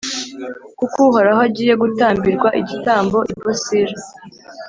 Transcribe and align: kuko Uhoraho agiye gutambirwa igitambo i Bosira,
kuko 0.77 0.97
Uhoraho 1.07 1.41
agiye 1.47 1.73
gutambirwa 1.81 2.47
igitambo 2.61 3.17
i 3.33 3.33
Bosira, 3.41 3.95